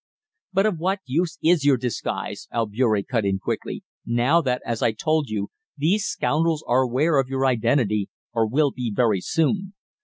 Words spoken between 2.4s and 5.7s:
Albeury cut in quickly, "now that, as I told you,